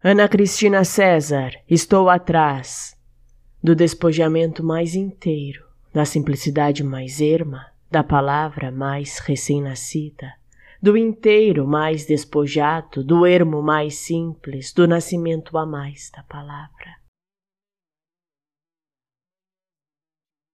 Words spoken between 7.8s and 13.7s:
da palavra mais recém-nascida, do inteiro mais despojado, do ermo